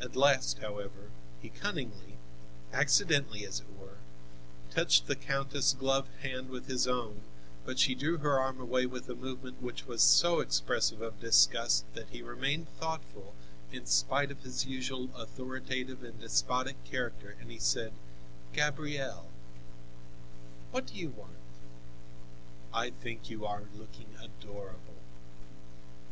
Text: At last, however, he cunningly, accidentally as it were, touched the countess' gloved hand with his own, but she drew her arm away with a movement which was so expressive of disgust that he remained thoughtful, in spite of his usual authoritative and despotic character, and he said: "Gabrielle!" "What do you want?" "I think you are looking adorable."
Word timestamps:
At 0.00 0.14
last, 0.14 0.60
however, 0.60 1.10
he 1.42 1.48
cunningly, 1.50 2.16
accidentally 2.72 3.44
as 3.44 3.58
it 3.58 3.66
were, 3.76 3.96
touched 4.70 5.08
the 5.08 5.16
countess' 5.16 5.72
gloved 5.76 6.14
hand 6.22 6.48
with 6.50 6.68
his 6.68 6.86
own, 6.86 7.22
but 7.64 7.76
she 7.76 7.96
drew 7.96 8.18
her 8.18 8.38
arm 8.38 8.60
away 8.60 8.86
with 8.86 9.08
a 9.10 9.16
movement 9.16 9.60
which 9.60 9.84
was 9.84 10.00
so 10.00 10.38
expressive 10.38 11.00
of 11.02 11.18
disgust 11.18 11.86
that 11.94 12.10
he 12.10 12.22
remained 12.22 12.68
thoughtful, 12.78 13.34
in 13.72 13.84
spite 13.84 14.30
of 14.30 14.42
his 14.44 14.64
usual 14.64 15.10
authoritative 15.16 16.04
and 16.04 16.20
despotic 16.20 16.76
character, 16.84 17.36
and 17.40 17.50
he 17.50 17.58
said: 17.58 17.92
"Gabrielle!" 18.52 19.26
"What 20.70 20.86
do 20.86 20.94
you 20.94 21.08
want?" 21.10 21.32
"I 22.72 22.90
think 22.90 23.28
you 23.28 23.44
are 23.44 23.64
looking 23.76 24.14
adorable." 24.22 25.02